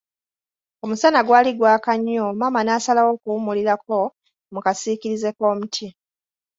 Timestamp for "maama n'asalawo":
2.39-3.09